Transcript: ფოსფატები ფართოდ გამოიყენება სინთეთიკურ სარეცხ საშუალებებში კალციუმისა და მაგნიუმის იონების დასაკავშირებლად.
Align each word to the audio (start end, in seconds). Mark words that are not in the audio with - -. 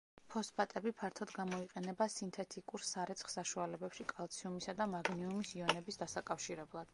ფოსფატები 0.33 0.91
ფართოდ 1.01 1.33
გამოიყენება 1.39 2.07
სინთეთიკურ 2.13 2.85
სარეცხ 2.93 3.29
საშუალებებში 3.35 4.07
კალციუმისა 4.15 4.75
და 4.81 4.89
მაგნიუმის 4.95 5.53
იონების 5.61 6.03
დასაკავშირებლად. 6.05 6.89